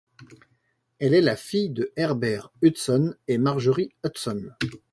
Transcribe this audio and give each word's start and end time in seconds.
Elle 0.97 1.13
est 1.13 1.21
la 1.21 1.35
fille 1.35 1.69
de 1.69 1.93
Herbert 1.95 2.51
Hudson 2.63 3.13
et 3.27 3.37
Marjorie 3.37 3.93
Hudson. 4.03 4.49